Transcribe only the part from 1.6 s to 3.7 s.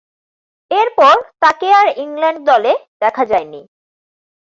আর England দলে দেখা যায়নি।